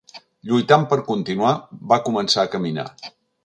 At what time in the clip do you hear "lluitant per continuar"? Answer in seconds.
0.51-1.53